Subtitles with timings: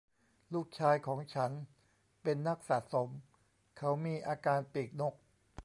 [0.53, 1.51] ลูกชายของฉัน
[2.23, 3.09] เป็นนักสะสม:
[3.77, 5.13] เขามีอาการปีกนก